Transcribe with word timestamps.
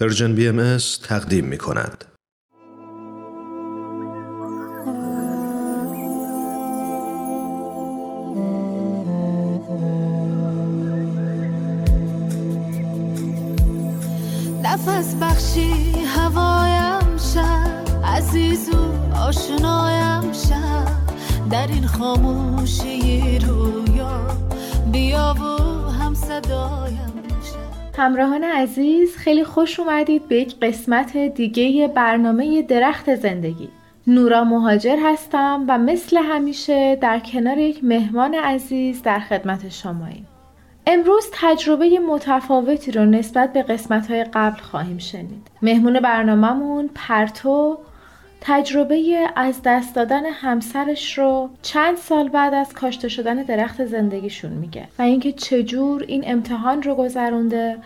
Persian 0.00 0.34
BM 0.34 0.78
تقدیم 1.02 1.44
می 1.44 1.58
کند. 1.58 2.04
نفس 14.64 15.14
بخشی 15.20 15.92
هوایم 16.16 17.16
شد 17.34 18.04
عزیز 18.04 18.68
و 18.68 19.14
آشنایم 19.16 20.32
شد 20.32 21.48
در 21.50 21.66
این 21.66 21.86
خاموشی 21.86 23.38
رویا 23.38 24.26
بیا 24.92 25.34
و 25.38 25.90
هم 25.90 26.14
صدایم 26.14 27.07
همراهان 27.98 28.44
عزیز 28.44 29.16
خیلی 29.16 29.44
خوش 29.44 29.80
اومدید 29.80 30.28
به 30.28 30.36
یک 30.36 30.56
قسمت 30.62 31.16
دیگه 31.16 31.88
برنامه 31.88 32.62
درخت 32.62 33.14
زندگی. 33.14 33.68
نورا 34.06 34.44
مهاجر 34.44 34.96
هستم 35.04 35.64
و 35.68 35.78
مثل 35.78 36.16
همیشه 36.16 36.96
در 36.96 37.18
کنار 37.18 37.58
یک 37.58 37.84
مهمان 37.84 38.34
عزیز 38.34 39.02
در 39.02 39.18
خدمت 39.20 39.68
شماییم. 39.68 40.26
امروز 40.86 41.26
تجربه 41.32 41.98
متفاوتی 41.98 42.92
رو 42.92 43.04
نسبت 43.04 43.52
به 43.52 43.62
قسمت 43.62 44.10
های 44.10 44.24
قبل 44.24 44.60
خواهیم 44.60 44.98
شنید. 44.98 45.48
مهمون 45.62 46.00
برنامهمون 46.00 46.90
پرتو 46.94 47.78
تجربه 48.40 49.28
از 49.36 49.60
دست 49.64 49.94
دادن 49.94 50.24
همسرش 50.24 51.18
رو 51.18 51.50
چند 51.62 51.96
سال 51.96 52.28
بعد 52.28 52.54
از 52.54 52.72
کاشته 52.72 53.08
شدن 53.08 53.42
درخت 53.42 53.84
زندگیشون 53.84 54.52
میگه 54.52 54.88
و 54.98 55.02
اینکه 55.02 55.32
چجور 55.32 56.04
این 56.08 56.22
امتحان 56.26 56.82
رو 56.82 56.94
گذرونده 56.94 57.78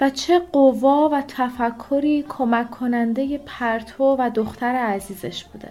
و 0.00 0.10
چه 0.10 0.38
قوا 0.38 1.08
و 1.08 1.22
تفکری 1.28 2.24
کمک 2.28 2.70
کننده 2.70 3.38
پرتو 3.38 4.16
و 4.18 4.30
دختر 4.34 4.74
عزیزش 4.74 5.44
بوده. 5.44 5.68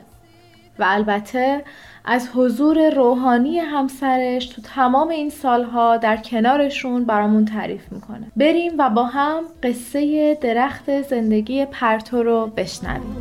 و 0.79 0.85
البته 0.87 1.63
از 2.07 2.29
حضور 2.35 2.89
روحانی 2.89 3.59
همسرش 3.59 4.45
تو 4.45 4.61
تمام 4.61 5.09
این 5.09 5.29
سالها 5.29 5.97
در 5.97 6.17
کنارشون 6.17 7.05
برامون 7.05 7.45
تعریف 7.45 7.91
می‌کنه. 7.91 8.31
بریم 8.35 8.71
و 8.77 8.89
با 8.89 9.03
هم 9.03 9.43
قصه 9.63 10.33
درخت 10.41 11.01
زندگی 11.01 11.65
پرتو 11.65 12.23
رو 12.23 12.51
بشنویم. 12.57 13.15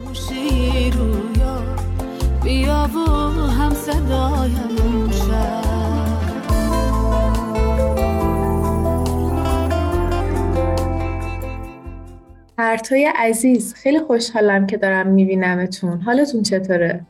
بیا 2.45 2.91
و 2.95 2.99
هم 3.51 3.73
پرتوی 12.57 13.05
عزیز 13.05 13.75
خیلی 13.75 14.01
خوشحالم 14.01 14.67
که 14.67 14.77
دارم 14.77 15.07
میبینمتون. 15.07 16.01
حالتون 16.01 16.43
چطوره؟ 16.43 17.07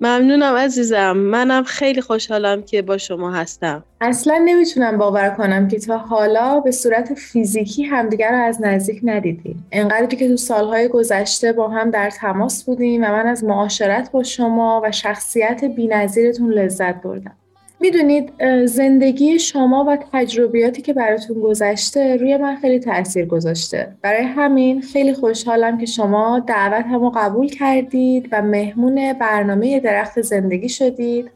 ممنونم 0.00 0.54
عزیزم. 0.54 1.12
منم 1.12 1.62
خیلی 1.62 2.00
خوشحالم 2.00 2.62
که 2.62 2.82
با 2.82 2.98
شما 2.98 3.32
هستم. 3.32 3.84
اصلا 4.00 4.42
نمی‌تونم 4.44 4.98
باور 4.98 5.30
کنم 5.30 5.68
که 5.68 5.78
تا 5.78 5.98
حالا 5.98 6.60
به 6.60 6.70
صورت 6.70 7.14
فیزیکی 7.14 7.82
همدیگر 7.84 8.30
رو 8.30 8.44
از 8.44 8.62
نزدیک 8.62 9.00
ندیدیم. 9.02 9.66
انقدری 9.72 10.16
که 10.16 10.28
تو 10.28 10.36
سالهای 10.36 10.88
گذشته 10.88 11.52
با 11.52 11.68
هم 11.68 11.90
در 11.90 12.10
تماس 12.10 12.64
بودیم 12.64 13.02
و 13.02 13.06
من 13.06 13.26
از 13.26 13.44
معاشرت 13.44 14.10
با 14.12 14.22
شما 14.22 14.82
و 14.84 14.92
شخصیت 14.92 15.64
بینظیرتون 15.64 16.52
لذت 16.52 17.02
بردم. 17.02 17.36
می‌دونید 17.84 18.32
زندگی 18.66 19.38
شما 19.38 19.84
و 19.84 19.98
تجربیاتی 20.12 20.82
که 20.82 20.92
براتون 20.92 21.40
گذشته 21.40 22.16
روی 22.16 22.36
من 22.36 22.56
خیلی 22.56 22.78
تاثیر 22.78 23.26
گذاشته. 23.26 23.96
برای 24.02 24.22
همین 24.22 24.80
خیلی 24.80 25.14
خوشحالم 25.14 25.78
که 25.78 25.86
شما 25.86 26.44
دعوت 26.46 26.84
همو 26.84 27.10
قبول 27.10 27.48
کردید 27.48 28.28
و 28.32 28.42
مهمون 28.42 29.12
برنامه 29.12 29.80
درخت 29.80 30.20
زندگی 30.20 30.68
شدید. 30.68 31.30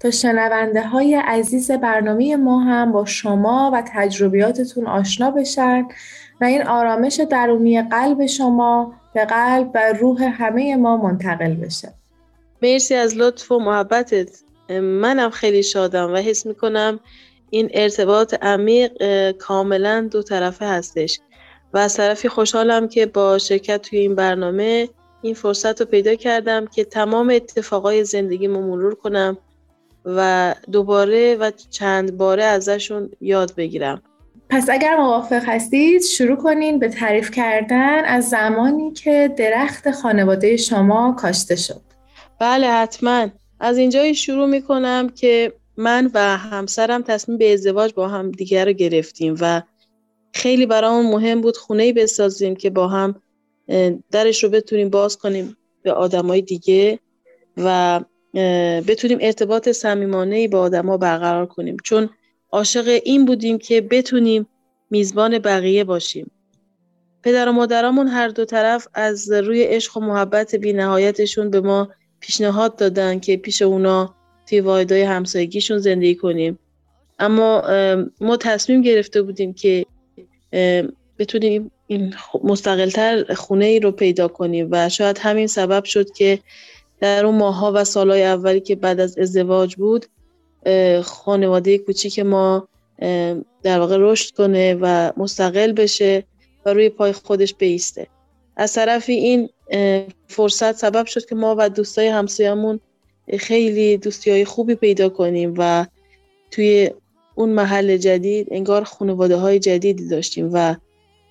تا 0.00 0.10
شنونده 0.10 0.82
های 0.82 1.14
عزیز 1.14 1.70
برنامه 1.70 2.36
ما 2.36 2.60
هم 2.60 2.92
با 2.92 3.04
شما 3.04 3.70
و 3.74 3.82
تجربیاتتون 3.94 4.86
آشنا 4.86 5.30
بشن 5.30 5.86
و 6.40 6.44
این 6.44 6.62
آرامش 6.62 7.20
درونی 7.30 7.82
قلب 7.82 8.26
شما 8.26 8.92
به 9.14 9.24
قلب 9.24 9.70
و 9.74 9.92
روح 10.00 10.22
همه 10.22 10.76
ما 10.76 10.96
منتقل 10.96 11.54
بشه. 11.54 11.88
مرسی 12.62 12.94
از 12.94 13.16
لطف 13.16 13.52
و 13.52 13.58
محبتت. 13.58 14.49
منم 14.70 15.30
خیلی 15.30 15.62
شادم 15.62 16.12
و 16.12 16.16
حس 16.16 16.46
می‌کنم 16.46 17.00
این 17.50 17.70
ارتباط 17.74 18.34
عمیق 18.42 18.92
کاملا 19.30 20.08
دو 20.12 20.22
طرفه 20.22 20.64
هستش. 20.64 21.20
و 21.72 21.78
از 21.78 21.96
طرفی 21.96 22.28
خوشحالم 22.28 22.88
که 22.88 23.06
با 23.06 23.38
شرکت 23.38 23.82
توی 23.82 23.98
این 23.98 24.14
برنامه 24.14 24.88
این 25.22 25.34
فرصت 25.34 25.80
رو 25.80 25.86
پیدا 25.86 26.14
کردم 26.14 26.66
که 26.66 26.84
تمام 26.84 27.30
اتفاقای 27.30 28.04
زندگیمو 28.04 28.62
مرور 28.62 28.94
کنم 28.94 29.38
و 30.04 30.54
دوباره 30.72 31.34
و 31.34 31.50
چند 31.70 32.16
باره 32.16 32.44
ازشون 32.44 33.10
یاد 33.20 33.54
بگیرم. 33.54 34.02
پس 34.50 34.68
اگر 34.70 34.96
موافق 34.96 35.42
هستید 35.46 36.02
شروع 36.02 36.36
کنین 36.36 36.78
به 36.78 36.88
تعریف 36.88 37.30
کردن 37.30 38.04
از 38.04 38.28
زمانی 38.28 38.92
که 38.92 39.34
درخت 39.36 39.90
خانواده 39.90 40.56
شما 40.56 41.16
کاشته 41.18 41.56
شد. 41.56 41.80
بله 42.40 42.66
حتما. 42.66 43.28
از 43.60 43.78
اینجایی 43.78 44.14
شروع 44.14 44.46
می‌کنم 44.46 45.08
که 45.08 45.52
من 45.76 46.10
و 46.14 46.36
همسرم 46.36 47.02
تصمیم 47.02 47.38
به 47.38 47.52
ازدواج 47.52 47.94
با 47.94 48.08
هم 48.08 48.30
دیگر 48.30 48.64
رو 48.64 48.72
گرفتیم 48.72 49.36
و 49.40 49.62
خیلی 50.34 50.66
برامون 50.66 51.12
مهم 51.12 51.40
بود 51.40 51.56
خونه 51.56 51.92
بسازیم 51.92 52.56
که 52.56 52.70
با 52.70 52.88
هم 52.88 53.22
درش 54.10 54.44
رو 54.44 54.50
بتونیم 54.50 54.88
باز 54.88 55.18
کنیم 55.18 55.56
به 55.82 55.92
آدمای 55.92 56.42
دیگه 56.42 56.98
و 57.56 58.00
بتونیم 58.86 59.18
ارتباط 59.20 59.68
صمیمانه 59.68 60.48
با 60.48 60.60
آدما 60.60 60.96
برقرار 60.96 61.46
کنیم. 61.46 61.76
چون 61.84 62.10
عاشق 62.52 63.00
این 63.04 63.24
بودیم 63.24 63.58
که 63.58 63.80
بتونیم 63.80 64.46
میزبان 64.90 65.38
بقیه 65.38 65.84
باشیم. 65.84 66.30
پدر 67.22 67.48
و 67.48 67.52
مادرامون 67.52 68.06
هر 68.06 68.28
دو 68.28 68.44
طرف 68.44 68.88
از 68.94 69.32
روی 69.32 69.62
عشق 69.62 69.96
و 69.96 70.00
محبت 70.00 70.54
بینهایتشون 70.54 71.50
به 71.50 71.60
ما 71.60 71.88
پیشنهاد 72.20 72.76
دادن 72.76 73.20
که 73.20 73.36
پیش 73.36 73.62
اونا 73.62 74.14
توی 74.46 74.60
واحدهای 74.60 75.02
همسایگیشون 75.02 75.78
زندگی 75.78 76.14
کنیم. 76.14 76.58
اما 77.18 77.62
ما 78.20 78.36
تصمیم 78.36 78.82
گرفته 78.82 79.22
بودیم 79.22 79.52
که 79.52 79.86
بتونیم 81.18 81.70
این 81.86 82.14
مستقلتر 82.44 83.34
خونه 83.34 83.64
ای 83.64 83.80
رو 83.80 83.92
پیدا 83.92 84.28
کنیم 84.28 84.68
و 84.70 84.88
شاید 84.88 85.18
همین 85.18 85.46
سبب 85.46 85.84
شد 85.84 86.10
که 86.12 86.38
در 87.00 87.26
اون 87.26 87.34
ماها 87.34 87.72
و 87.74 87.84
سالهای 87.84 88.24
اولی 88.24 88.60
که 88.60 88.76
بعد 88.76 89.00
از 89.00 89.18
ازدواج 89.18 89.76
بود 89.76 90.06
خانواده 91.02 91.78
کوچیک 91.78 92.18
ما 92.18 92.68
در 93.62 93.80
واقع 93.80 93.96
رشد 93.98 94.34
کنه 94.34 94.78
و 94.80 95.12
مستقل 95.16 95.72
بشه 95.72 96.24
و 96.66 96.72
روی 96.72 96.88
پای 96.88 97.12
خودش 97.12 97.54
بیسته. 97.54 98.06
از 98.56 98.72
طرفی 98.72 99.12
این 99.12 99.48
فرصت 100.28 100.76
سبب 100.76 101.06
شد 101.06 101.26
که 101.26 101.34
ما 101.34 101.56
و 101.58 101.68
دوستای 101.68 102.08
همسایمون 102.08 102.80
خیلی 103.38 103.96
دوستی 103.96 104.30
های 104.30 104.44
خوبی 104.44 104.74
پیدا 104.74 105.08
کنیم 105.08 105.54
و 105.58 105.86
توی 106.50 106.90
اون 107.34 107.48
محل 107.48 107.96
جدید 107.96 108.48
انگار 108.50 108.84
خانواده 108.84 109.36
های 109.36 109.58
جدیدی 109.58 110.08
داشتیم 110.08 110.50
و 110.52 110.74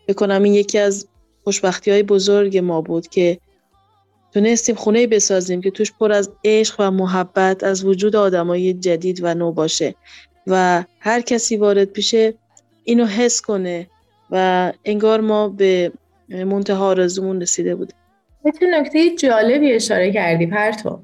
بکنم 0.07 0.43
این 0.43 0.53
یکی 0.53 0.77
از 0.77 1.07
خوشبختی 1.43 1.91
های 1.91 2.03
بزرگ 2.03 2.57
ما 2.57 2.81
بود 2.81 3.07
که 3.07 3.39
تونستیم 4.33 4.75
خونه 4.75 5.07
بسازیم 5.07 5.61
که 5.61 5.71
توش 5.71 5.91
پر 5.99 6.11
از 6.11 6.31
عشق 6.43 6.75
و 6.79 6.91
محبت 6.91 7.63
از 7.63 7.85
وجود 7.85 8.15
آدمای 8.15 8.73
جدید 8.73 9.19
و 9.23 9.33
نو 9.33 9.51
باشه 9.51 9.95
و 10.47 10.83
هر 10.99 11.21
کسی 11.21 11.57
وارد 11.57 11.87
پیشه 11.87 12.33
اینو 12.83 13.05
حس 13.05 13.41
کنه 13.41 13.87
و 14.31 14.73
انگار 14.85 15.21
ما 15.21 15.49
به 15.49 15.91
منتها 16.29 16.87
آرزومون 16.87 17.41
رسیده 17.41 17.75
بودیم 17.75 17.98
به 18.43 18.51
نکته 18.79 19.15
جالبی 19.15 19.71
اشاره 19.71 20.11
کردی 20.11 20.47
پرتو. 20.47 20.99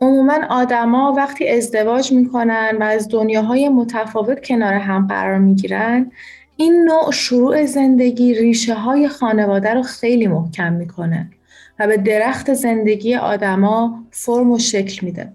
عموما 0.00 0.38
آدما 0.50 1.12
وقتی 1.16 1.48
ازدواج 1.48 2.12
می‌کنن 2.12 2.76
و 2.80 2.82
از 2.82 3.08
دنیاهای 3.08 3.68
متفاوت 3.68 4.44
کنار 4.46 4.72
هم 4.72 5.06
قرار 5.06 5.38
می‌گیرن 5.38 6.10
این 6.56 6.84
نوع 6.84 7.12
شروع 7.12 7.64
زندگی 7.66 8.34
ریشه 8.34 8.74
های 8.74 9.08
خانواده 9.08 9.74
رو 9.74 9.82
خیلی 9.82 10.26
محکم 10.26 10.72
می‌کنه 10.72 11.30
و 11.78 11.86
به 11.86 11.96
درخت 11.96 12.54
زندگی 12.54 13.14
آدما 13.14 14.04
فرم 14.10 14.50
و 14.50 14.58
شکل 14.58 15.06
میده. 15.06 15.32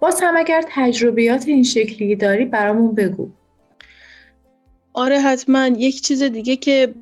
باز 0.00 0.20
هم 0.22 0.36
اگر 0.36 0.64
تجربیات 0.68 1.48
این 1.48 1.62
شکلی 1.62 2.16
داری 2.16 2.44
برامون 2.44 2.94
بگو. 2.94 3.30
آره 4.92 5.18
حتما. 5.18 5.66
یک 5.66 6.02
چیز 6.02 6.22
دیگه 6.22 6.56
که 6.56 6.94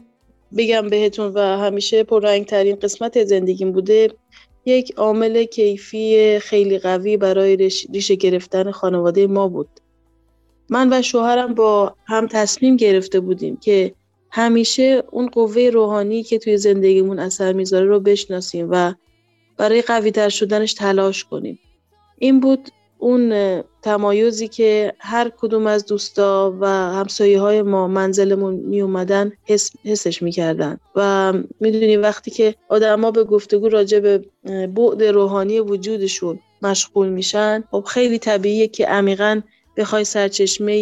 بگم 0.56 0.88
بهتون 0.88 1.32
و 1.34 1.40
همیشه 1.40 2.04
پررنگ 2.04 2.46
ترین 2.46 2.76
قسمت 2.76 3.24
زندگیم 3.24 3.72
بوده 3.72 4.10
یک 4.66 4.92
عامل 4.96 5.44
کیفی 5.44 6.38
خیلی 6.38 6.78
قوی 6.78 7.16
برای 7.16 7.56
ریشه 7.92 8.14
گرفتن 8.14 8.70
خانواده 8.70 9.26
ما 9.26 9.48
بود. 9.48 9.68
من 10.68 10.92
و 10.92 11.02
شوهرم 11.02 11.54
با 11.54 11.94
هم 12.06 12.26
تصمیم 12.26 12.76
گرفته 12.76 13.20
بودیم 13.20 13.56
که 13.56 13.94
همیشه 14.30 15.02
اون 15.10 15.28
قوه 15.28 15.70
روحانی 15.72 16.22
که 16.22 16.38
توی 16.38 16.56
زندگیمون 16.56 17.18
اثر 17.18 17.52
می‌ذاره 17.52 17.86
رو 17.86 18.00
بشناسیم 18.00 18.68
و 18.70 18.94
برای 19.56 19.82
قویتر 19.82 20.28
شدنش 20.28 20.74
تلاش 20.74 21.24
کنیم. 21.24 21.58
این 22.18 22.40
بود 22.40 22.68
اون 23.04 23.62
تمایزی 23.82 24.48
که 24.48 24.92
هر 24.98 25.32
کدوم 25.38 25.66
از 25.66 25.86
دوستا 25.86 26.56
و 26.60 26.66
همسایه 26.68 27.40
های 27.40 27.62
ما 27.62 27.88
منزلمون 27.88 28.54
می 28.54 28.80
اومدن 28.80 29.32
حس، 29.44 29.70
حسش 29.84 30.22
می‌کردن. 30.22 30.78
و 30.96 31.32
می‌دونی 31.60 31.96
وقتی 31.96 32.30
که 32.30 32.54
آدما 32.68 33.10
به 33.10 33.24
گفتگو 33.24 33.68
راجع 33.68 34.00
به 34.00 34.24
بعد 34.66 35.02
روحانی 35.02 35.60
وجودشون 35.60 36.38
مشغول 36.62 37.08
میشن 37.08 37.64
خب 37.70 37.84
خیلی 37.86 38.18
طبیعیه 38.18 38.68
که 38.68 38.86
عمیقا 38.86 39.40
بخوای 39.76 40.04
سرچشمه 40.04 40.72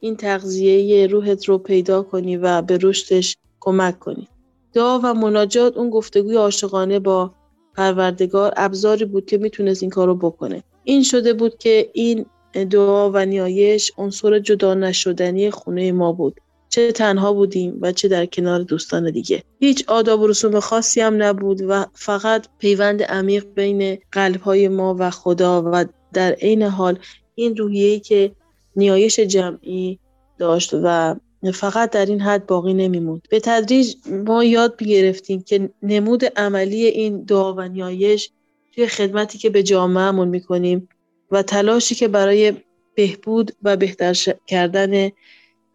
این 0.00 0.16
تغذیه 0.16 1.06
روحت 1.06 1.44
رو 1.44 1.58
پیدا 1.58 2.02
کنی 2.02 2.36
و 2.36 2.62
به 2.62 2.78
رشدش 2.82 3.36
کمک 3.60 3.98
کنی. 3.98 4.28
دعا 4.72 4.98
و 4.98 5.14
مناجات 5.14 5.76
اون 5.76 5.90
گفتگوی 5.90 6.36
عاشقانه 6.36 6.98
با 6.98 7.34
پروردگار 7.76 8.52
ابزاری 8.56 9.04
بود 9.04 9.26
که 9.26 9.38
می‌تونست 9.38 9.82
این 9.82 9.90
کار 9.90 10.06
رو 10.06 10.14
بکنه. 10.14 10.62
این 10.84 11.02
شده 11.02 11.32
بود 11.32 11.58
که 11.58 11.90
این 11.92 12.26
دعا 12.70 13.10
و 13.10 13.24
نیایش 13.24 13.92
عنصر 13.98 14.38
جدا 14.38 14.74
نشدنی 14.74 15.50
خونه 15.50 15.92
ما 15.92 16.12
بود. 16.12 16.40
چه 16.68 16.92
تنها 16.92 17.32
بودیم 17.32 17.78
و 17.80 17.92
چه 17.92 18.08
در 18.08 18.26
کنار 18.26 18.60
دوستان 18.60 19.10
دیگه. 19.10 19.42
هیچ 19.60 19.84
آداب 19.88 20.20
و 20.20 20.26
رسوم 20.26 20.60
خاصی 20.60 21.00
هم 21.00 21.22
نبود 21.22 21.62
و 21.68 21.86
فقط 21.94 22.46
پیوند 22.58 23.02
عمیق 23.02 23.46
بین 23.54 23.98
قلبهای 24.12 24.68
ما 24.68 24.96
و 24.98 25.10
خدا 25.10 25.62
و 25.72 25.84
در 26.12 26.32
عین 26.32 26.62
حال 26.62 26.98
این 27.34 27.56
روحیه‌ای 27.56 28.00
که 28.00 28.32
نیایش 28.76 29.20
جمعی 29.20 29.98
داشت 30.38 30.74
و 30.82 31.16
فقط 31.54 31.90
در 31.90 32.06
این 32.06 32.20
حد 32.20 32.46
باقی 32.46 32.74
نمیموند. 32.74 33.22
به 33.30 33.40
تدریج 33.40 33.94
ما 34.26 34.44
یاد 34.44 34.76
گرفتیم 34.76 35.42
که 35.42 35.70
نمود 35.82 36.24
عملی 36.24 36.84
این 36.84 37.22
دعا 37.22 37.54
و 37.54 37.60
نیایش 37.60 38.30
توی 38.74 38.86
خدمتی 38.86 39.38
که 39.38 39.50
به 39.50 39.62
جامعهمون 39.62 40.28
می‌کنیم 40.28 40.88
و 41.30 41.42
تلاشی 41.42 41.94
که 41.94 42.08
برای 42.08 42.52
بهبود 42.94 43.52
و 43.62 43.76
بهتر 43.76 44.14
کردن 44.46 45.08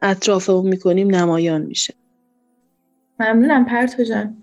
اطرافمون 0.02 0.68
می‌کنیم 0.68 1.16
نمایان 1.16 1.62
میشه. 1.62 1.94
ممنونم 3.20 3.66
پرتو 3.66 4.04
جان. 4.04 4.38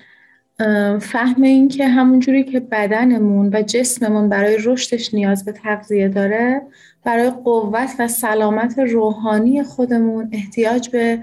فهم 1.01 1.43
این 1.43 1.69
که 1.69 1.89
همونجوری 1.89 2.45
که 2.45 2.61
بدنمون 2.61 3.51
و 3.53 3.63
جسممون 3.63 4.29
برای 4.29 4.57
رشدش 4.65 5.15
نیاز 5.15 5.45
به 5.45 5.53
تغذیه 5.53 6.09
داره 6.09 6.63
برای 7.05 7.31
قوت 7.31 7.91
و 7.99 8.09
سلامت 8.09 8.79
روحانی 8.79 9.63
خودمون 9.63 10.29
احتیاج 10.33 10.89
به 10.89 11.23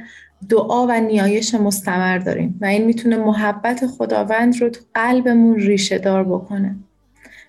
دعا 0.50 0.88
و 0.88 0.92
نیایش 1.02 1.56
مستمر 1.56 2.18
داریم 2.18 2.58
و 2.62 2.66
این 2.66 2.86
می‌تونه 2.86 3.18
محبت 3.18 3.88
خداوند 3.88 4.62
رو 4.62 4.70
تو 4.70 4.82
قلبمون 4.94 5.60
ریشه 5.60 5.98
دار 5.98 6.24
بکنه. 6.24 6.76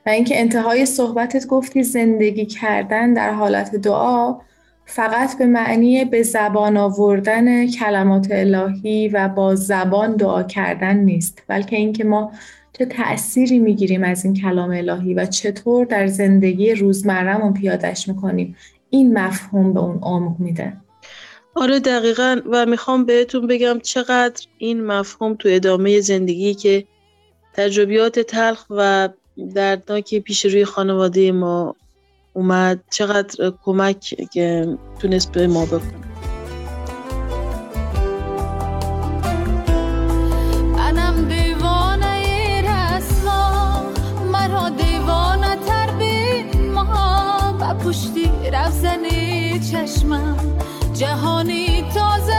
و 0.06 0.10
اینکه 0.10 0.40
انتهای 0.40 0.86
صحبتت 0.86 1.46
گفتی 1.46 1.82
زندگی 1.82 2.46
کردن 2.46 3.14
در 3.14 3.32
حالت 3.32 3.76
دعا 3.76 4.38
فقط 4.86 5.38
به 5.38 5.46
معنی 5.46 6.04
به 6.04 6.22
زبان 6.22 6.76
آوردن 6.76 7.70
کلمات 7.70 8.28
الهی 8.30 9.08
و 9.08 9.28
با 9.28 9.54
زبان 9.54 10.16
دعا 10.16 10.42
کردن 10.42 10.96
نیست. 10.96 11.42
بلکه 11.48 11.76
اینکه 11.76 12.04
ما 12.04 12.32
چه 12.78 12.86
تأثیری 12.86 13.58
می‌گیریم 13.58 14.04
از 14.04 14.24
این 14.24 14.34
کلام 14.34 14.70
الهی 14.70 15.14
و 15.14 15.26
چطور 15.26 15.86
در 15.86 16.06
زندگی 16.06 16.74
روزمرهمون 16.74 17.54
پیادش 17.54 18.08
می‌کنیم. 18.08 18.56
این 18.90 19.18
مفهوم 19.18 19.74
به 19.74 19.80
اون 19.80 19.98
عمق 20.02 20.40
میده. 20.40 20.72
آره 21.54 21.80
دقیقا. 21.80 22.40
و 22.50 22.66
می‌خوام 22.66 23.04
بهتون 23.04 23.46
بگم 23.46 23.78
چقدر 23.82 24.46
این 24.58 24.84
مفهوم 24.86 25.34
تو 25.34 25.48
ادامه 25.52 26.00
زندگی 26.00 26.54
که 26.54 26.84
تجربیات 27.54 28.18
تلخ 28.18 28.66
و 28.70 29.08
دردناکی 29.54 30.20
پیش 30.20 30.44
روی 30.44 30.64
خانواده 30.64 31.32
ما 31.32 31.76
اومد. 32.32 32.80
چقدر 32.90 33.52
کمک 33.64 34.14
تونست 34.98 35.32
به 35.32 35.46
ما 35.46 35.66
بکنه. 35.66 36.00
پشتی 47.84 48.30
رفزنی 48.52 49.60
چشمم. 49.60 50.36
جهانی 50.94 51.84
تازه 51.94 52.29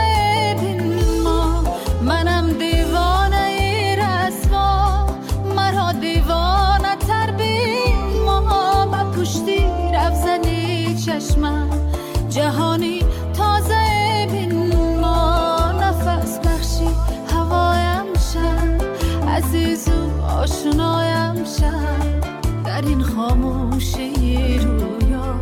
آشنایم 20.66 21.44
شد 21.44 22.22
در 22.66 22.82
این 22.88 23.00
خاموشی 23.00 24.58
رویا. 24.58 25.40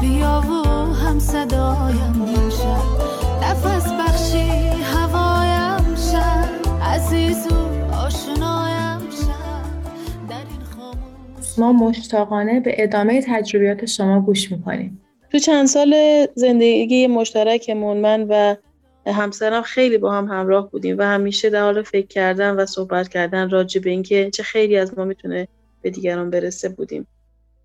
بیا 0.00 0.42
و 0.50 0.68
هم 0.94 1.18
صدایم 1.18 2.26
شد 2.50 3.04
نفس 3.42 3.92
بخشی 3.92 4.48
هوایم 4.82 5.94
شد 5.94 6.68
عزیز 6.82 7.46
و 7.46 7.94
آشنایم 7.94 9.00
شد 9.10 10.28
در 10.28 10.36
این 10.36 10.64
خاموشی. 10.76 11.60
ما 11.60 11.72
مشتاقانه 11.72 12.60
به 12.60 12.74
ادامه 12.78 13.22
تجربیات 13.26 13.86
شما 13.86 14.20
گوش 14.20 14.52
می‌کنیم. 14.52 15.00
تو 15.32 15.38
چند 15.38 15.66
سال 15.66 15.94
زندگی 16.34 17.06
مشترکمون 17.06 17.96
من 17.96 18.26
و 18.28 18.56
همسرم 19.06 19.62
خیلی 19.62 19.98
با 19.98 20.12
هم 20.12 20.28
همراه 20.28 20.70
بودیم 20.70 20.98
و 20.98 21.02
همیشه 21.02 21.50
در 21.50 21.62
حال 21.62 21.82
فکر 21.82 22.06
کردن 22.06 22.50
و 22.56 22.66
صحبت 22.66 23.08
کردن 23.08 23.50
راجع 23.50 23.80
به 23.80 23.90
اینکه 23.90 24.30
چه 24.30 24.42
خیلی 24.42 24.76
از 24.76 24.98
ما 24.98 25.04
می‌تونه 25.04 25.48
به 25.82 25.90
دیگران 25.90 26.30
برسه 26.30 26.68
بودیم. 26.68 27.06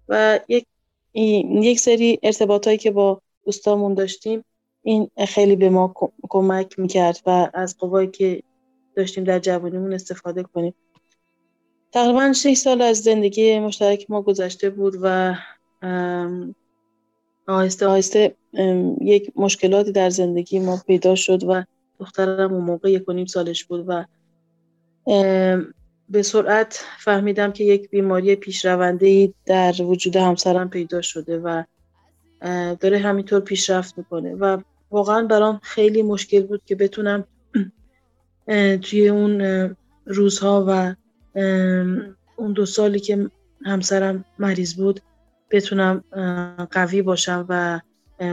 و 0.10 0.40
یک 0.48 0.66
یک 1.14 1.80
سری 1.80 2.20
ارتباطایی 2.24 2.78
که 2.78 2.92
با 2.92 3.22
دوستامون 3.46 3.94
داشتیم 3.94 4.46
این 4.84 5.10
خیلی 5.28 5.56
به 5.56 5.70
ما 5.70 5.94
کمک 6.30 6.80
می‌کرد 6.80 7.20
و 7.26 7.50
از 7.54 7.78
قوایی 7.78 8.08
که 8.08 8.44
داشتیم 8.96 9.24
در 9.24 9.40
جوانیمون 9.40 9.94
استفاده 9.94 10.44
کنیم. 10.44 10.74
تقریبا 11.92 12.34
6 12.34 12.58
سال 12.58 12.82
از 12.82 12.98
زندگی 12.98 13.60
مشترک 13.60 14.06
ما 14.10 14.22
گذشته 14.22 14.70
بود 14.70 14.94
و 15.02 15.36
آهسته 17.50 17.88
آهسته 17.88 18.36
یک 19.02 19.32
مشکلاتی 19.36 19.92
در 19.92 20.10
زندگی 20.10 20.60
ما 20.60 20.82
پیدا 20.88 21.16
شد 21.16 21.44
و 21.44 21.64
دخترم 22.00 22.54
اون 22.54 22.64
موقع 22.64 22.92
یک 22.92 23.10
و 23.10 23.14
نیم 23.14 23.26
سالش 23.26 23.64
بود 23.64 23.86
و 23.88 24.06
به 26.10 26.22
سرعت 26.22 26.86
فهمیدم 27.00 27.52
که 27.52 27.64
یک 27.64 27.90
بیماری 27.90 28.36
پیشرونده 28.36 29.34
در 29.46 29.74
وجود 29.80 30.16
همسرم 30.16 30.70
پیدا 30.70 31.02
شده 31.02 31.40
و 31.40 31.64
داره 32.80 32.98
همینطور 32.98 33.40
پیشرفت 33.40 33.98
می‌کنه 33.98 34.36
و 34.36 34.58
واقعا 34.92 35.28
برام 35.28 35.60
خیلی 35.64 36.02
مشکل 36.02 36.44
بود 36.44 36.62
که 36.66 36.76
بتونم 36.76 37.24
توی 38.82 39.10
اون 39.10 39.42
روزها 40.06 40.66
و 40.68 40.96
اون 42.36 42.54
دو 42.54 42.66
سالی 42.66 43.00
که 43.00 43.30
همسرم 43.66 44.26
مریض 44.40 44.74
بود 44.74 45.02
بتونم 45.52 46.04
قوی 46.72 47.02
باشم 47.02 47.46
و 47.50 47.80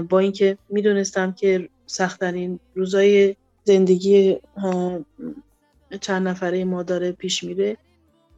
با 0.08 0.18
اینکه 0.18 0.58
می‌دونستم 0.68 1.32
که 1.32 1.68
سختترین 1.86 2.60
روزای 2.74 3.36
زندگی 3.64 4.40
چند 6.00 6.28
نفره 6.28 6.64
ما 6.64 6.82
داره 6.82 7.12
پیش 7.12 7.44
میره 7.44 7.76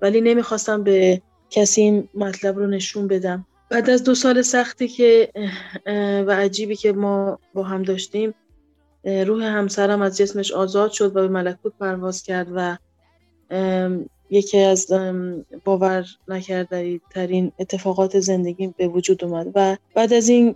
ولی 0.02 0.20
نمی‌خواستم 0.20 0.82
به 0.82 1.22
کسی 1.50 1.80
این 1.80 2.08
مطلب 2.14 2.58
رو 2.58 2.66
نشون 2.66 3.08
بدم. 3.08 3.46
بعد 3.70 3.90
از 3.90 4.04
دو 4.04 4.14
سال 4.14 4.42
سختی 4.42 4.88
که 4.88 5.32
و 6.26 6.30
عجیبی 6.30 6.76
که 6.76 6.92
ما 6.92 7.38
با 7.54 7.62
هم 7.62 7.82
داشتیم 7.82 8.34
روح 9.04 9.44
همسرم 9.44 10.02
از 10.02 10.16
جسمش 10.16 10.52
آزاد 10.52 10.90
شد 10.90 11.16
و 11.16 11.20
به 11.20 11.28
ملکوت 11.28 11.72
پرواز 11.80 12.22
کرد 12.22 12.48
و 12.54 12.76
یکی 14.30 14.58
از 14.58 14.92
باور 15.64 16.06
نکردنی 16.28 17.00
ترین 17.10 17.52
اتفاقات 17.58 18.20
زندگی 18.20 18.74
به 18.76 18.88
وجود 18.88 19.24
اومد 19.24 19.52
و 19.54 19.76
بعد 19.94 20.12
از 20.12 20.28
این 20.28 20.54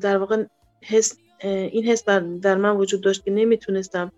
در 0.00 0.16
واقع 0.16 0.44
حس 0.82 1.16
این 1.40 1.84
حس 1.84 2.04
در 2.42 2.56
من 2.56 2.76
وجود 2.76 3.00
داشت 3.00 3.24
که 3.24 3.30
نمی‌تونستم 3.30 4.12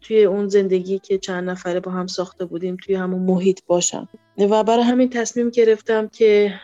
توی 0.00 0.24
اون 0.24 0.48
زندگی 0.48 0.98
که 0.98 1.18
چند 1.18 1.50
نفره 1.50 1.80
با 1.80 1.92
هم 1.92 2.06
ساخته 2.06 2.44
بودیم 2.44 2.76
توی 2.84 2.94
همون 2.94 3.22
محیط 3.22 3.60
باشم. 3.66 4.08
و 4.38 4.64
برای 4.64 4.84
همین 4.84 5.10
تصمیم 5.10 5.50
گرفتم 5.50 6.08
که 6.08 6.54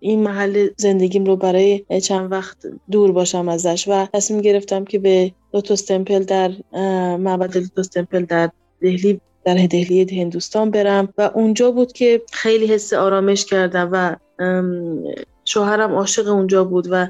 این 0.00 0.22
محل 0.22 0.68
زندگیم 0.76 1.24
رو 1.24 1.36
برای 1.36 1.84
چند 2.02 2.32
وقت 2.32 2.56
دور 2.90 3.12
باشم 3.12 3.48
ازش 3.48 3.88
و 3.88 4.06
تصمیم 4.12 4.40
گرفتم 4.40 4.84
که 4.84 4.98
به 4.98 5.32
لوتوس 5.54 5.82
تمپل 5.84 6.22
در 6.22 6.52
معبد 7.16 7.56
لوتوس 7.56 7.88
تمپل 7.88 8.24
در 8.24 8.50
دهلی 8.80 9.20
در 9.44 9.54
دهلی 9.54 10.20
هندوستان 10.20 10.70
برم 10.70 11.08
و 11.18 11.30
اونجا 11.34 11.70
بود 11.70 11.92
که 11.92 12.22
خیلی 12.32 12.66
حس 12.66 12.92
آرامش 12.92 13.44
کردم 13.44 13.88
و 13.92 14.16
شوهرم 15.44 15.92
عاشق 15.92 16.28
اونجا 16.28 16.64
بود 16.64 16.86
و 16.90 17.06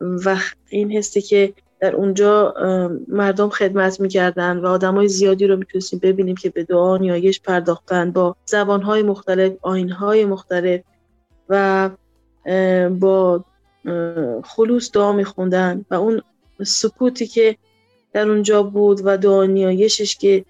و 0.00 0.36
این 0.68 0.92
حسی 0.92 1.20
که 1.20 1.54
در 1.80 1.96
اونجا 1.96 2.54
مردم 3.08 3.48
خدمت 3.48 4.00
می‌کردن 4.00 4.58
و 4.58 4.66
آدم 4.66 4.94
های 4.94 5.08
زیادی 5.08 5.46
رو 5.46 5.56
می‌تونستیم 5.56 6.00
ببینیم 6.02 6.36
که 6.36 6.50
به 6.50 6.64
دعا 6.64 6.96
نیایش 6.96 7.40
پرداختن 7.40 8.10
با 8.10 8.36
زبانهای 8.44 9.02
مختلف 9.02 9.52
آینهای 9.62 10.24
مختلف 10.24 10.80
و 11.48 11.90
با 13.00 13.44
خلوص 14.44 14.90
دعا 14.92 15.12
میخوندن 15.12 15.84
و 15.90 15.94
اون 15.94 16.22
سکوتی 16.64 17.26
که 17.26 17.56
در 18.12 18.28
اونجا 18.28 18.62
بود 18.62 19.00
و 19.04 19.18
دعا 19.18 19.44
نیایشش 19.44 20.16
که 20.16 20.44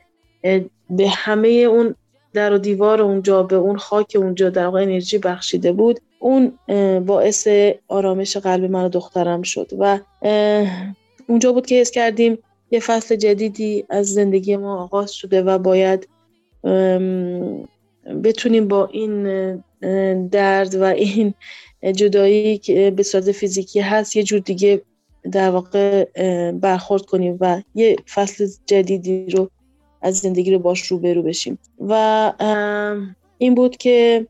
به 0.91 1.09
همه 1.09 1.49
اون 1.49 1.95
در 2.33 2.53
و 2.53 2.59
دیوار 2.59 3.03
اونجا 3.03 3.43
به 3.43 3.57
اون 3.57 3.77
خاک 3.77 4.17
اونجا 4.17 4.51
در 4.51 4.65
واقع 4.65 4.83
انرژی 4.83 5.19
بخشیده 5.19 5.73
بود 5.73 6.01
اون 6.19 6.59
باعث 7.07 7.49
آرامش 7.89 8.37
قلب 8.37 8.71
من 8.71 8.85
و 8.85 8.89
دخترم 8.89 9.43
شد 9.43 9.71
و 9.79 9.99
اونجا 11.27 11.53
بود 11.53 11.67
که 11.67 11.75
حس 11.75 11.91
کردیم 11.91 12.39
یه 12.71 12.81
فصل 12.81 13.17
جدیدی 13.17 13.85
از 13.91 14.07
زندگی 14.07 14.57
ما 14.57 14.83
آغاز 14.83 15.13
شده 15.13 15.43
و 15.43 15.59
باید 15.59 16.09
بتونیم 18.25 18.69
با 18.69 18.87
این 18.87 19.23
درد 20.29 20.75
و 20.75 20.83
این 20.85 21.35
جدایی 21.85 22.59
که 22.59 22.91
به 22.97 23.03
صورت 23.03 23.33
فیزیکی 23.33 23.81
هست 23.81 24.17
یه 24.17 24.23
جور 24.23 24.39
دیگه 24.41 24.83
در 25.33 25.51
واقع 25.51 26.05
برخورد 26.53 27.03
کنیم 27.03 27.37
و 27.41 27.63
یه 27.75 27.97
فصل 28.15 28.49
جدیدی 28.67 29.27
رو 29.31 29.51
از 30.03 30.19
زندگی 30.19 30.51
رو 30.51 30.59
باش 30.59 30.83
روبرو 30.83 31.23
بشیم. 31.23 31.59
و 31.81 32.33
این 33.39 33.55
بود 33.55 33.77
که 33.77 34.27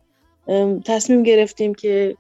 تصمیم 0.84 1.22
گرفتیم 1.22 1.74
که 1.74 2.16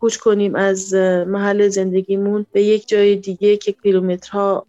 کوچ 0.00 0.16
کنیم 0.16 0.54
از 0.54 0.94
محل 1.26 1.68
زندگیمون 1.68 2.46
به 2.52 2.62
یک 2.62 2.88
جای 2.88 3.16
دیگه 3.16 3.56
که 3.56 3.72
کیلومترها 3.72 4.66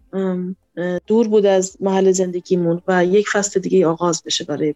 دور 1.07 1.27
بود 1.27 1.45
از 1.45 1.77
محل 1.79 2.11
زندگیمون 2.11 2.81
و 2.87 3.05
یک 3.05 3.29
فصل 3.29 3.59
دیگه 3.59 3.87
آغاز 3.87 4.23
بشه 4.23 4.43
برای 4.43 4.75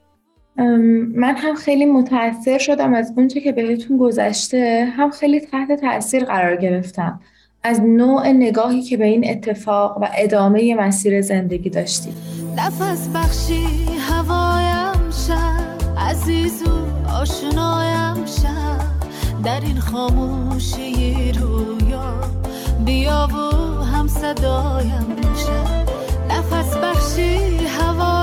من 1.16 1.36
هم 1.38 1.56
خیلی 1.56 1.86
متاثر 1.86 2.58
شدم 2.58 2.94
از 2.94 3.14
اونچه 3.18 3.42
که 3.42 3.52
بهتون 3.52 3.98
گذشته 3.98 4.88
هم 4.98 5.10
خیلی 5.10 5.40
تحت 5.40 5.72
تاثیر 5.82 6.26
قرار 6.26 6.56
گرفتم 6.56 7.20
از 7.64 7.82
نوع 7.82 8.28
نگاهی 8.28 8.82
که 8.82 8.98
به 8.98 9.06
این 9.06 9.30
اتفاق 9.30 9.98
و 10.02 10.08
ادامه 10.18 10.76
مسیر 10.76 11.22
زندگی 11.22 11.70
داشتید 11.70 12.14
نفس 12.58 13.10
بخشی 13.16 13.66
هوایم 14.00 15.10
شد 15.28 15.98
عزیز 15.98 16.64
و 16.64 17.10
آشنایم 17.12 18.26
شد 18.26 18.82
در 19.44 19.60
این 19.62 19.80
خاموشی 19.80 21.32
رویا 21.32 22.22
بیا 22.86 23.28
و 23.32 23.84
هم 23.84 24.08
صدایم 24.08 25.16
شد 25.22 25.92
نفس 26.30 26.78
بخشی 26.78 27.66
هوایم 27.68 28.21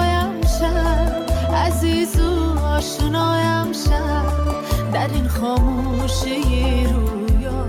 عزیز 1.68 2.20
و 2.20 2.58
آشنایم 2.58 3.72
شد 3.72 4.92
در 4.92 5.08
این 5.14 5.28
خاموشی 5.28 6.87
رویا 6.87 7.66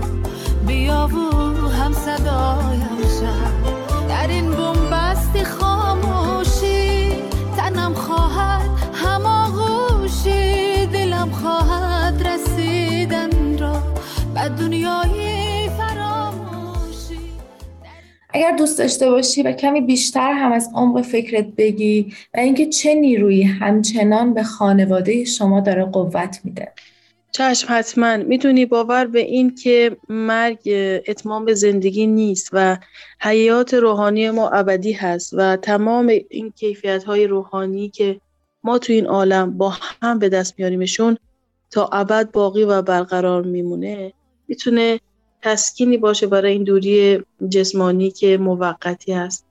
بیا 0.66 1.06
و 1.06 1.68
هم 1.68 1.92
صدایم 1.92 2.98
شد 3.20 4.08
در 4.08 4.26
این 4.26 4.50
بومبستی 4.50 5.44
اگر 18.40 18.56
دوست 18.56 18.78
داشته 18.78 19.10
باشی 19.10 19.42
و 19.42 19.52
کمی 19.52 19.80
بیشتر 19.80 20.32
هم 20.32 20.52
از 20.52 20.68
عمق 20.74 21.02
فکرت 21.02 21.46
بگی 21.46 22.14
و 22.34 22.38
اینکه 22.38 22.66
چه 22.66 22.94
نیرویی 22.94 23.42
همچنان 23.42 24.34
به 24.34 24.42
خانواده 24.42 25.24
شما 25.24 25.60
داره 25.60 25.84
قوت 25.84 26.40
میده. 26.44 26.72
چشم 27.32 27.66
حتما. 27.70 28.16
می‌دونی 28.16 28.66
باور 28.66 29.06
به 29.06 29.20
این 29.20 29.54
که 29.54 29.96
مرگ 30.08 30.58
اتمام 31.08 31.44
به 31.44 31.54
زندگی 31.54 32.06
نیست 32.06 32.50
و 32.52 32.76
حیات 33.20 33.74
روحانی 33.74 34.30
ما 34.30 34.48
ابدی 34.48 34.92
هست 34.92 35.34
و 35.36 35.56
تمام 35.56 36.12
این 36.30 36.50
کیفیت 36.50 37.04
های 37.04 37.26
روحانی 37.26 37.88
که 37.88 38.20
ما 38.64 38.78
تو 38.78 38.92
این 38.92 39.06
عالم 39.06 39.58
با 39.58 39.74
هم 40.02 40.18
به 40.18 40.28
دست 40.28 40.54
میاریمشون 40.58 41.16
تا 41.70 41.86
ابد 41.92 42.30
باقی 42.30 42.64
و 42.64 42.82
برقرار 42.82 43.42
میمونه 43.42 44.12
می‌تونه 44.48 45.00
تسکینی 45.42 45.96
باشه 45.96 46.26
برای 46.26 46.52
این 46.52 46.64
دوری 46.64 47.22
جسمانی 47.48 48.10
که 48.10 48.38
موقتی 48.38 49.12
هست. 49.12 49.46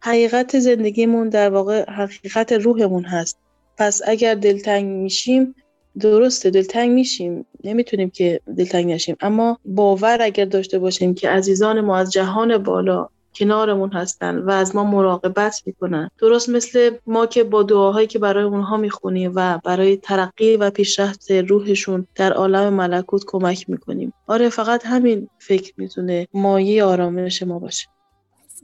حقیقت 0.00 0.58
زندگیمون 0.58 1.28
در 1.28 1.50
واقع 1.50 1.90
حقیقت 1.90 2.52
روحمون 2.52 3.04
هست. 3.04 3.38
پس 3.78 4.00
اگر 4.06 4.34
دلتنگ 4.34 4.86
میشیم 4.86 5.54
درسته 6.00 6.50
دلتنگ 6.50 6.90
میشیم. 6.90 7.46
نمی‌تونیم 7.64 8.10
که 8.10 8.40
دلتنگ 8.56 8.92
نشیم. 8.92 9.16
اما 9.20 9.58
باور 9.64 10.18
اگر 10.22 10.44
داشته 10.44 10.78
باشیم 10.78 11.14
که 11.14 11.28
عزیزان 11.28 11.80
ما 11.80 11.96
از 11.96 12.12
جهان 12.12 12.58
بالا 12.58 13.08
کنارمون 13.34 13.92
هستن 13.92 14.38
و 14.38 14.50
از 14.50 14.76
ما 14.76 14.84
مراقبت 14.84 15.62
می‌کنن. 15.66 16.10
درست 16.18 16.48
مثل 16.48 16.90
ما 17.06 17.26
که 17.26 17.44
با 17.44 17.62
دعاهایی 17.62 18.06
که 18.06 18.18
برای 18.18 18.44
اونها 18.44 18.76
می‌خونیم 18.76 19.32
و 19.34 19.58
برای 19.64 19.96
ترقی 19.96 20.56
و 20.56 20.70
پیشرفت 20.70 21.30
روحشون 21.30 22.06
در 22.14 22.32
عالم 22.32 22.74
ملکوت 22.74 23.24
کمک 23.26 23.70
می‌کنیم. 23.70 24.12
آره 24.26 24.48
فقط 24.48 24.86
همین 24.86 25.28
فکر 25.38 25.72
می‌تونه 25.76 26.26
مایه 26.34 26.84
آرامش 26.84 27.42
ما 27.42 27.58
باشه. 27.58 27.88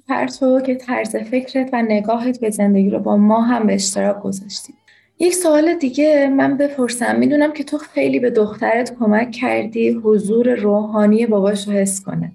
هر 0.09 0.27
تو 0.27 0.61
که 0.61 0.75
طرز 0.75 1.17
فکرت 1.17 1.71
و 1.73 1.83
نگاهت 1.83 2.41
به 2.41 2.51
زندگی 2.51 2.91
رو 2.91 2.99
با 2.99 3.17
ما 3.17 3.41
هم 3.41 3.67
به 3.67 3.75
اشتراک 3.75 4.23
گذاشتی. 4.23 4.75
یک 5.21 5.35
سوال 5.35 5.75
دیگه 5.75 6.29
من 6.37 6.57
بپرسم. 6.57 7.19
می‌دونم 7.19 7.53
که 7.53 7.65
تو 7.65 7.79
خیلی 7.79 8.21
به 8.21 8.31
دخترت 8.31 8.97
کمک 8.99 9.31
کردی 9.31 9.91
حضور 9.91 10.55
روحانی 10.55 11.27
باباش 11.27 11.69
رو 11.69 11.75
حس 11.75 12.05
کنه. 12.05 12.33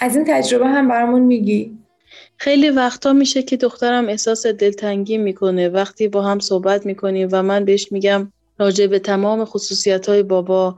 از 0.00 0.16
این 0.16 0.24
تجربه 0.28 0.66
هم 0.66 0.88
برامون 0.88 1.22
میگی. 1.22 1.78
خیلی 2.36 2.70
وقتا 2.70 3.12
میشه 3.12 3.42
که 3.42 3.56
دخترم 3.56 4.08
احساس 4.08 4.46
دلتنگی 4.46 5.18
می‌کنه. 5.18 5.68
وقتی 5.68 6.08
با 6.08 6.22
هم 6.22 6.38
صحبت 6.38 6.86
می‌کنیم 6.86 7.28
و 7.32 7.42
من 7.42 7.64
بهش 7.64 7.92
میگم 7.92 8.32
راجع 8.58 8.86
به 8.86 8.98
تمام 8.98 9.44
خصوصیت 9.44 10.08
های 10.08 10.22
بابا 10.22 10.76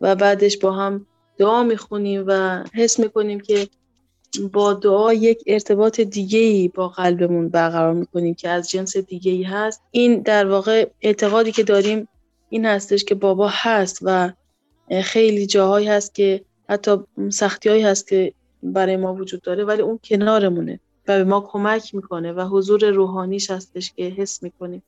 و 0.00 0.14
بعدش 0.14 0.58
با 0.58 0.72
هم 0.72 1.06
دعا 1.38 1.62
می‌خونیم 1.62 2.24
و 2.26 2.64
حس 2.74 2.98
می‌کنیم 2.98 3.40
که 3.40 3.68
با 4.52 4.72
دعا 4.72 5.12
یک 5.12 5.42
ارتباط 5.46 6.00
دیگه 6.00 6.38
ای 6.38 6.68
با 6.68 6.88
قلبمون 6.88 7.48
برقرار 7.48 7.94
می‌کنیم 7.94 8.34
که 8.34 8.48
از 8.48 8.70
جنس 8.70 8.96
دیگه 8.96 9.32
ای 9.32 9.42
هست. 9.42 9.82
این 9.90 10.20
در 10.20 10.46
واقع 10.46 10.88
اعتقادی 11.02 11.52
که 11.52 11.62
داریم 11.62 12.08
این 12.50 12.66
هستش 12.66 13.04
که 13.04 13.14
بابا 13.14 13.48
هست 13.52 13.98
و 14.02 14.32
خیلی 15.02 15.46
جاهایی 15.46 15.88
هست 15.88 16.14
که 16.14 16.44
حتی 16.68 16.96
سختی 17.30 17.68
هایی 17.68 17.82
هست 17.82 18.08
که 18.08 18.32
برای 18.62 18.96
ما 18.96 19.14
وجود 19.14 19.42
داره 19.42 19.64
ولی 19.64 19.82
اون 19.82 19.98
کنارمونه 20.04 20.80
و 21.08 21.16
به 21.16 21.24
ما 21.24 21.40
کمک 21.40 21.94
می‌کنه 21.94 22.32
و 22.32 22.40
حضور 22.40 22.90
روحانیش 22.90 23.50
هستش 23.50 23.92
که 23.92 24.02
حس 24.02 24.42
می‌کنیم. 24.42 24.82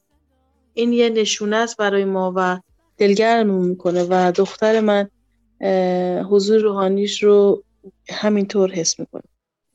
این 0.75 0.93
یه 0.93 1.09
نشونه 1.09 1.57
است 1.57 1.77
برای 1.77 2.05
ما 2.05 2.33
و 2.37 2.59
دلگرمون 2.99 3.69
می‌کنه 3.69 4.07
و 4.11 4.33
دختر 4.37 4.81
من 4.81 5.09
حضور 6.31 6.61
روحانیش 6.61 7.23
رو 7.23 7.63
همینطور 8.11 8.71
حس 8.71 9.01
می‌کنه. 9.01 9.23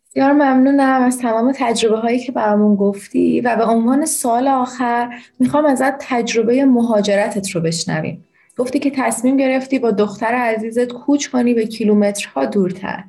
بسیار 0.10 0.32
ممنونم 0.32 1.02
از 1.02 1.18
تمام 1.18 1.54
تجربه 1.56 1.98
هایی 1.98 2.20
که 2.20 2.32
برامون 2.32 2.76
گفتی 2.76 3.42
و 3.42 3.56
به 3.56 3.66
عنوان 3.66 4.06
سال 4.06 4.48
آخر 4.48 5.10
می‌خوام 5.40 5.66
ازت 5.66 5.98
تجربه 6.00 6.66
مهاجرتت 6.66 7.50
رو 7.50 7.62
بشنویم. 7.62 8.26
گفتی 8.58 8.80
که 8.80 8.92
تصمیم 8.96 9.38
گرفتی 9.38 9.80
با 9.80 9.92
دختر 9.92 10.26
عزیزت 10.34 10.94
کوچ 10.94 11.28
کنی 11.28 11.54
به 11.54 11.66
کیلومترها 11.66 12.46
دورتر. 12.46 13.04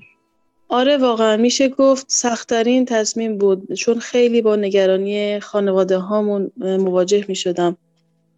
آره 0.70 0.96
واقعا 0.96 1.37
میشه 1.37 1.68
گفت 1.68 2.06
سختترین 2.08 2.84
تصمیم 2.84 3.38
بود. 3.38 3.72
چون 3.72 3.98
خیلی 3.98 4.42
با 4.42 4.56
نگرانی 4.56 5.40
خانواده 5.40 5.98
هامون 5.98 6.50
مواجه 6.56 7.25
می‌شدم 7.28 7.76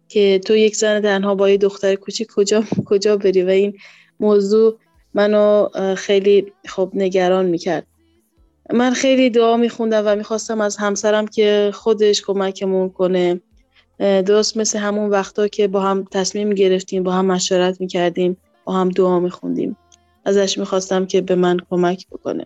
که 0.07 0.41
تو 0.45 0.55
یک 0.55 0.75
زن 0.75 1.01
تنها 1.01 1.35
با 1.35 1.49
یه 1.49 1.57
دختر 1.57 1.95
کوچیک 1.95 2.27
کجا 2.35 2.63
کجا 2.85 3.17
بری؟ 3.17 3.43
و 3.43 3.49
این 3.49 3.77
موضوع 4.19 4.77
منو 5.13 5.67
خیلی 5.95 6.53
خوب 6.69 6.95
نگران 6.95 7.45
می‌کرد. 7.45 7.87
من 8.73 8.93
خیلی 8.93 9.29
دعا 9.29 9.57
میخوندم 9.57 10.03
و 10.05 10.15
می‌خواستم 10.15 10.61
از 10.61 10.77
همسرم 10.77 11.27
که 11.27 11.71
خودش 11.73 12.21
کمکمون 12.21 12.89
کنه. 12.89 13.41
درست 13.99 14.57
مثل 14.57 14.79
همون 14.79 15.09
وقتا 15.09 15.47
که 15.47 15.67
با 15.67 15.81
هم 15.81 16.05
تصمیم 16.11 16.49
گرفتیم 16.49 17.03
با 17.03 17.11
هم 17.11 17.25
مشورت 17.25 17.81
می‌کردیم 17.81 18.37
با 18.65 18.73
هم 18.73 18.89
دعا 18.89 19.19
میخوندیم. 19.19 19.77
ازش 20.25 20.57
می‌خواستم 20.57 21.05
که 21.05 21.21
به 21.21 21.35
من 21.35 21.57
کمک 21.69 22.07
بکنه. 22.07 22.45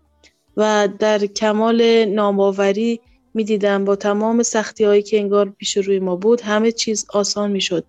و 0.58 0.90
در 1.00 1.26
کمال 1.26 2.06
نامآوری 2.06 3.02
می‌دیدم 3.34 3.86
با 3.86 3.96
تمام 3.96 4.44
سختی 4.44 4.84
هایی 4.84 5.02
که 5.02 5.20
انگار 5.20 5.50
پیش 5.50 5.78
روی 5.78 6.00
ما 6.00 6.16
بود 6.16 6.42
همه 6.42 6.72
چیز 6.72 7.06
آسان 7.10 7.52
می‌شد. 7.52 7.86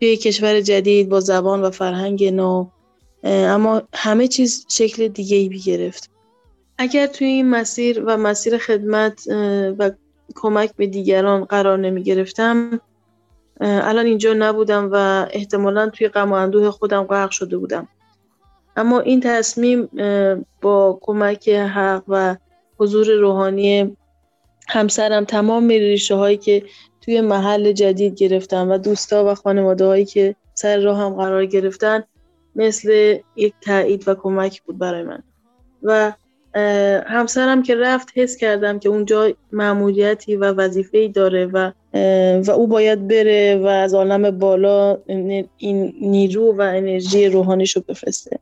توی 0.00 0.16
کشور 0.16 0.60
جدید 0.60 1.08
با 1.08 1.20
زبان 1.20 1.62
و 1.62 1.70
فرهنگ 1.70 2.24
نو 2.24 2.66
اما 3.24 3.82
همه 3.94 4.28
چیز 4.28 4.66
شکل 4.68 5.08
دیگه 5.08 5.36
ای 5.36 5.92
اگر 6.78 7.06
توی 7.06 7.26
این 7.26 7.50
مسیر 7.50 8.02
و 8.06 8.16
مسیر 8.16 8.58
خدمت 8.58 9.26
و 9.78 9.90
کمک 10.34 10.76
به 10.76 10.86
دیگران 10.86 11.44
قرار 11.44 11.78
نمی 11.78 12.02
گرفتم 12.02 12.80
الان 13.60 14.06
اینجا 14.06 14.34
نبودم 14.38 14.88
و 14.92 15.26
احتمالا 15.30 15.90
توی 15.90 16.08
غم 16.08 16.70
خودم 16.70 17.02
غرق 17.02 17.30
شده 17.30 17.56
بودم. 17.56 17.88
اما 18.76 19.00
این 19.00 19.20
تصمیم 19.20 19.88
با 20.62 20.98
کمک 21.02 21.48
حق 21.48 22.02
و 22.08 22.36
حضور 22.78 23.10
روحانی 23.10 23.96
همسرم 24.68 25.24
تمام 25.24 25.68
ریشه 25.68 26.14
هایی 26.14 26.36
که 26.36 26.62
توی 27.00 27.20
محل 27.20 27.72
جدید 27.72 28.14
گرفتم 28.14 28.70
و 28.70 28.78
دوستا 28.78 29.24
و 29.24 29.34
خانواده 29.34 29.84
هایی 29.84 30.04
که 30.04 30.36
سر 30.54 30.80
راه 30.80 30.98
هم 30.98 31.14
قرار 31.14 31.46
گرفتن 31.46 32.04
مثل 32.56 33.18
یک 33.36 33.54
تایید 33.60 34.08
و 34.08 34.14
کمک 34.14 34.62
بود 34.62 34.78
برای 34.78 35.02
من. 35.02 35.22
و 35.82 36.12
همسرم 37.06 37.62
که 37.62 37.74
رفت 37.74 38.08
حس 38.14 38.36
کردم 38.36 38.78
که 38.78 38.88
اونجا 38.88 39.32
معمولیتی 39.52 40.36
و 40.36 40.52
وظیفه 40.52 41.08
داره 41.08 41.46
و 41.46 41.70
و 42.46 42.50
او 42.50 42.66
باید 42.66 43.08
بره 43.08 43.56
و 43.56 43.66
از 43.66 43.94
عالم 43.94 44.38
بالا 44.38 44.98
این 45.56 45.94
نیرو 46.00 46.56
و 46.56 46.60
انرژی 46.60 47.28
روحانیشو 47.28 47.80
بفرسته. 47.88 48.38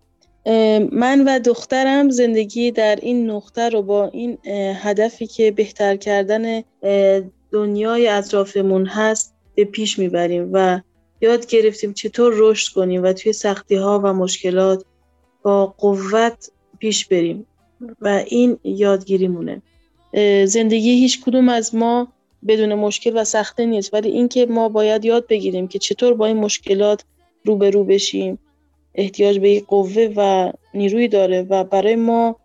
من 0.93 1.25
و 1.27 1.39
دخترم 1.39 2.11
زندگی 2.11 2.71
در 2.71 2.99
این 3.03 3.31
نقطه 3.31 3.69
رو 3.69 3.83
با 3.83 4.07
این 4.07 4.39
هدفی 4.83 5.27
که 5.27 5.51
بهتر 5.51 5.97
کردن 5.97 6.63
دنیای 7.53 8.09
اطرافمون 8.09 8.87
هست 8.87 9.35
به 9.55 9.65
پیش 9.65 9.99
می‌بریم 9.99 10.51
و 10.53 10.81
یاد 11.21 11.47
گرفتیم 11.47 11.93
چطور 11.93 12.35
رشد 12.37 12.75
کنیم 12.75 13.03
و 13.03 13.13
توی 13.13 13.33
سختی 13.33 13.75
ها 13.75 14.01
و 14.05 14.13
مشکلات 14.13 14.85
با 15.43 15.67
قوت 15.67 16.51
پیش 16.79 17.07
بریم 17.07 17.47
و 18.01 18.25
این 18.27 18.59
یادگیریمونه. 18.65 19.63
زندگی 20.47 20.91
هیچ 20.91 21.25
کدوم 21.25 21.49
از 21.49 21.75
ما 21.75 22.13
بدون 22.49 22.75
مشکل 22.75 23.21
و 23.21 23.25
سخته 23.25 23.67
نیست 23.67 23.95
ولی 23.95 24.09
اینکه 24.09 24.47
ما 24.47 24.69
باید 24.69 25.05
یاد 25.05 25.27
بگیریم 25.27 25.69
که 25.69 25.79
چطور 25.79 26.15
با 26.15 26.27
این 26.27 26.37
مشکلات 26.37 27.05
روبرو 27.45 27.85
بشیم. 27.85 28.39
احتیاج 28.95 29.39
به 29.39 29.63
قوه 29.69 30.13
و 30.17 30.53
نیروی 30.75 31.09
داره 31.09 31.43
و 31.43 31.65
برای 31.65 31.97
ما 31.97 32.37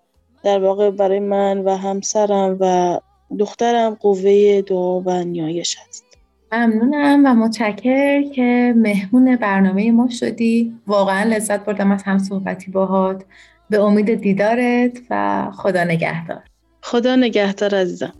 در 0.43 0.63
واقع 0.63 0.89
برای 0.89 1.19
من 1.19 1.59
و 1.59 1.77
همسرم 1.77 2.57
و 2.59 2.99
دخترم 3.39 3.93
قوه 3.93 4.61
دعا 4.61 4.99
و 4.99 5.23
نیایش 5.23 5.77
هست 5.77 6.07
ممنونم 6.51 7.25
و 7.25 7.33
متشکر 7.33 8.21
که 8.21 8.73
مهمون 8.77 9.35
برنامه 9.35 9.91
ما 9.91 10.09
شدی. 10.09 10.73
واقعا 10.87 11.23
لذت 11.23 11.65
بردم 11.65 11.91
از 11.91 12.03
هم 12.03 12.17
صحبتی 12.17 12.71
باهات. 12.71 13.25
به 13.69 13.79
امید 13.79 14.13
دیدارت 14.13 14.97
و 15.09 15.47
خدا 15.51 15.83
نگهدار. 15.83 16.43
خدا 16.81 17.15
نگهدار 17.15 17.75
عزیزم. 17.75 18.13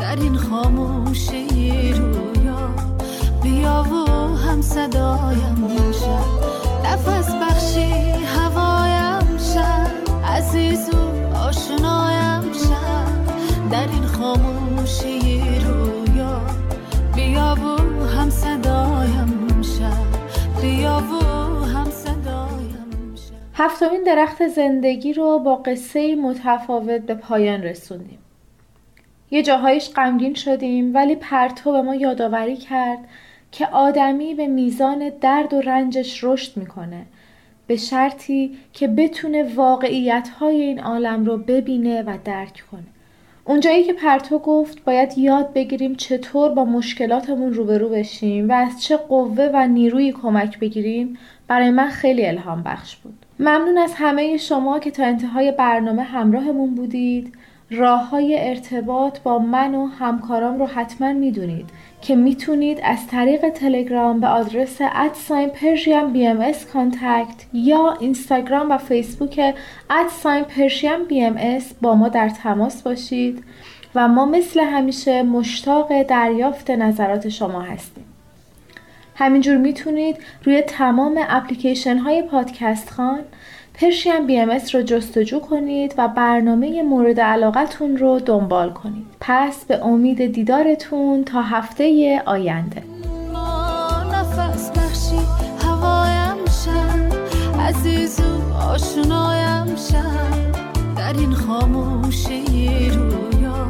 در 0.00 0.16
این 0.16 0.34
خاموشی 0.34 0.99
صدایم 4.70 5.92
شد 5.92 6.40
نفس 6.84 7.34
بخشی 7.34 7.90
هوایم 8.24 9.38
شد. 9.38 10.10
عزیز 10.24 10.94
و 10.94 11.36
آشنایم 11.36 12.52
شد. 12.52 13.70
در 13.70 13.88
این 13.92 14.02
خاموشی 14.02 15.40
رویا. 15.40 16.40
بیا 17.14 17.56
و 17.60 18.04
هم 18.06 18.30
صدایم 18.30 19.62
شد. 19.62 20.62
بیا 20.62 21.02
و 21.12 21.24
هم 21.64 21.90
صدایم 21.90 23.14
شد. 23.16 23.34
هفتمین 23.54 24.02
درخت 24.02 24.48
زندگی 24.48 25.12
رو 25.12 25.38
با 25.38 25.56
قصه 25.56 26.16
متفاوت 26.16 27.00
به 27.00 27.14
پایان 27.14 27.62
رسوندیم. 27.62 28.18
یه 29.30 29.42
جاهایش 29.42 29.90
غمگین 29.96 30.34
شدیم 30.34 30.94
ولی 30.94 31.16
پرتو 31.16 31.72
به 31.72 31.82
ما 31.82 31.94
یادآوری 31.94 32.56
کرد 32.56 32.98
که 33.52 33.66
آدمی 33.66 34.34
به 34.34 34.46
میزان 34.46 35.10
درد 35.20 35.54
و 35.54 35.60
رنجش 35.60 36.24
رشد 36.24 36.56
می‌کنه 36.56 37.02
به 37.66 37.76
شرطی 37.76 38.58
که 38.72 38.88
بتونه 38.88 39.54
واقعیت 39.54 40.28
های 40.28 40.62
این 40.62 40.80
عالم 40.80 41.24
رو 41.24 41.36
ببینه 41.36 42.02
و 42.02 42.18
درک 42.24 42.64
کنه. 42.70 42.82
اونجایی 43.44 43.84
که 43.84 43.92
پرتو 43.92 44.38
گفت 44.38 44.84
باید 44.84 45.18
یاد 45.18 45.52
بگیریم 45.52 45.94
چطور 45.94 46.50
با 46.50 46.64
مشکلاتمون 46.64 47.54
روبرو 47.54 47.88
بشیم 47.88 48.48
و 48.48 48.52
از 48.52 48.82
چه 48.82 48.96
قوه 48.96 49.50
و 49.54 49.66
نیروی 49.66 50.12
کمک 50.12 50.58
بگیریم 50.58 51.18
برای 51.48 51.70
من 51.70 51.88
خیلی 51.88 52.26
الهام 52.26 52.62
بخش 52.62 52.96
بود. 52.96 53.26
ممنون 53.40 53.78
از 53.78 53.94
همه 53.94 54.36
شما 54.36 54.78
که 54.78 54.90
تا 54.90 55.04
انتهای 55.04 55.52
برنامه 55.52 56.02
همراهمون 56.02 56.74
بودید. 56.74 57.32
راه 57.70 58.08
های 58.08 58.48
ارتباط 58.48 59.20
با 59.20 59.38
من 59.38 59.74
و 59.74 59.86
همکارام 59.86 60.58
رو 60.58 60.66
حتما 60.66 61.12
می‌دونید. 61.12 61.70
که 62.00 62.16
می‌تونید 62.16 62.80
از 62.82 63.06
طریق 63.06 63.48
تلگرام 63.48 64.20
به 64.20 64.26
آدرس 64.26 64.76
at 64.80 65.48
sign 65.48 66.12
Persian 66.12 66.26
BM 66.26 66.52
contact 66.72 67.46
یا 67.52 67.96
اینستاگرام 68.00 68.70
و 68.70 68.78
فیسبوک 68.78 69.54
at 69.90 70.44
sign 70.44 71.04
Persian 71.08 71.24
BM 71.24 71.58
با 71.82 71.94
ما 71.94 72.08
در 72.08 72.28
تماس 72.28 72.82
باشید 72.82 73.44
و 73.94 74.08
ما 74.08 74.24
مثل 74.24 74.60
همیشه 74.60 75.22
مشتاق 75.22 76.02
دریافت 76.02 76.70
نظرات 76.70 77.28
شما 77.28 77.60
هستیم. 77.60 78.04
همینجور 79.14 79.56
می‌تونید 79.56 80.16
روی 80.44 80.62
تمام 80.62 81.20
اپلیکیشن 81.28 81.98
های 81.98 82.22
پادکست 82.22 82.90
خوان 82.90 83.20
پرشین 83.80 84.26
بی 84.26 84.38
ام 84.38 84.50
رو 84.50 84.82
جستجو 84.82 85.40
کنید 85.40 85.94
و 85.98 86.08
برنامه 86.08 86.82
مورد 86.82 87.20
علاقتون 87.20 87.96
رو 87.96 88.18
دنبال 88.18 88.72
کنید. 88.72 89.06
پس 89.20 89.64
به 89.64 89.86
امید 89.86 90.32
دیدارتون 90.32 91.24
تا 91.24 91.42
هفته 91.42 92.22
آینده. 92.26 92.82
نفس 94.12 94.70
بخشی 94.70 95.20
هوایم 95.64 96.44
شد 96.44 97.60
عزیز 97.60 98.20
و 98.20 98.54
آشنایم 98.54 99.66
شد 99.76 100.96
در 100.96 101.12
این 101.12 101.32
خاموشی 101.32 102.90
رویا 102.90 103.66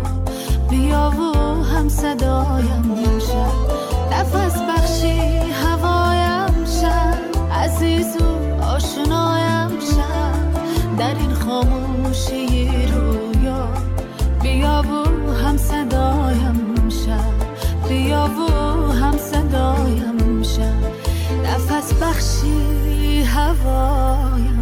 بیا 0.70 1.12
و 1.18 1.38
هم 1.64 1.88
صدایم 1.88 3.18
شد 3.20 3.70
نفس 4.12 4.60
بخشی 4.60 5.18
هوایم 5.64 6.64
شد 6.64 7.40
عزیز 7.52 8.16
و 8.20 8.64
آشنایم 8.64 9.49
هم 19.50 19.50
صدایم 19.50 20.42
شد 20.42 20.90
نفس 21.44 21.94
بخشی 21.94 23.22
هوایم 23.22 24.59